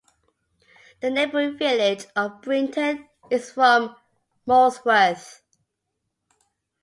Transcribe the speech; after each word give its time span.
The 1.01 1.11
neighbouring 1.11 1.59
village 1.59 2.05
of 2.15 2.41
Brington 2.41 3.07
is 3.29 3.51
from 3.51 3.95
Molesworth. 4.47 5.43